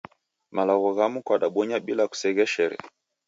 Malagho 0.55 0.89
ghamu 0.97 1.19
kwadabonya 1.25 1.77
bila 1.85 2.03
kusegheshere 2.11 2.75